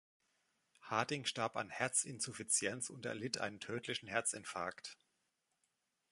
[0.89, 4.97] Harding starb an Herzinsuffizienz und erlitt einen tödlichen Herzinfarkt.